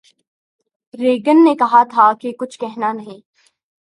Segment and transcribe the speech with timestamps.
[0.93, 3.19] Reagan نے کہا تھا کہ کچھ کہنا نہیں